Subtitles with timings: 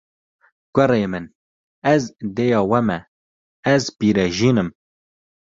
[0.75, 1.25] Kurê min,
[1.93, 2.03] ez
[2.35, 2.99] dêya we me,
[3.73, 4.69] ez pîrejin im